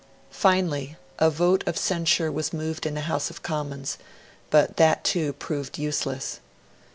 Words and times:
Finally, 0.31 0.97
a 1.19 1.29
vote 1.29 1.63
of 1.67 1.77
censure 1.77 2.31
was 2.31 2.51
moved 2.51 2.87
in 2.87 2.95
the 2.95 3.01
House 3.01 3.29
of 3.29 3.43
Commons; 3.43 3.99
but 4.49 4.77
that 4.77 5.03
too 5.03 5.33
proved 5.33 5.77
useless. 5.77 6.39